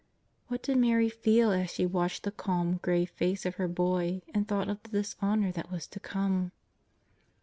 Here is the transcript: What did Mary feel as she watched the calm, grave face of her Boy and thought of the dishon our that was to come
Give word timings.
What 0.47 0.63
did 0.63 0.79
Mary 0.79 1.09
feel 1.09 1.51
as 1.51 1.69
she 1.69 1.85
watched 1.85 2.23
the 2.23 2.31
calm, 2.31 2.77
grave 2.81 3.11
face 3.11 3.45
of 3.45 3.57
her 3.57 3.67
Boy 3.67 4.23
and 4.33 4.47
thought 4.47 4.67
of 4.67 4.81
the 4.81 4.89
dishon 4.89 5.45
our 5.45 5.51
that 5.51 5.69
was 5.71 5.85
to 5.89 5.99
come 5.99 6.51